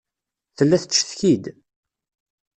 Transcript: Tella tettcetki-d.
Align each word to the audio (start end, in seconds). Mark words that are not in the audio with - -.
Tella 0.57 0.77
tettcetki-d. 0.81 1.43